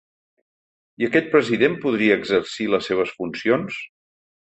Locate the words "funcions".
3.23-3.83